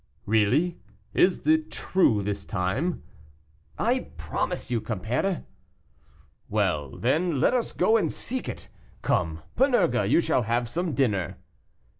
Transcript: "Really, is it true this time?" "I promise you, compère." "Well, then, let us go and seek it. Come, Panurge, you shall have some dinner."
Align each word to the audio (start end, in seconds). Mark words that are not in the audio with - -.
"Really, 0.25 0.79
is 1.13 1.45
it 1.45 1.69
true 1.69 2.23
this 2.23 2.43
time?" 2.43 3.03
"I 3.77 4.09
promise 4.17 4.71
you, 4.71 4.81
compère." 4.81 5.43
"Well, 6.49 6.97
then, 6.97 7.39
let 7.39 7.53
us 7.53 7.71
go 7.71 7.97
and 7.97 8.11
seek 8.11 8.49
it. 8.49 8.67
Come, 9.03 9.43
Panurge, 9.55 10.09
you 10.09 10.19
shall 10.19 10.41
have 10.41 10.67
some 10.67 10.95
dinner." 10.95 11.37